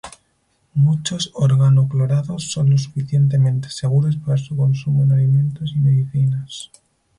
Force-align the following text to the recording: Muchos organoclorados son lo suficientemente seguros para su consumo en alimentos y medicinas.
Muchos 0.73 1.29
organoclorados 1.35 2.49
son 2.51 2.71
lo 2.71 2.77
suficientemente 2.79 3.69
seguros 3.69 4.17
para 4.17 4.39
su 4.39 4.57
consumo 4.57 5.03
en 5.03 5.11
alimentos 5.11 5.73
y 5.75 5.77
medicinas. 5.79 6.71